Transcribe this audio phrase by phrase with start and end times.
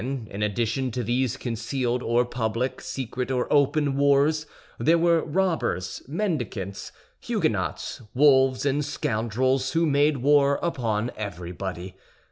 [0.01, 4.47] Then, in addition to these concealed or public, secret or open wars,
[4.79, 11.95] there were robbers, mendicants, Huguenots, wolves, and scoundrels, who made war upon everybody.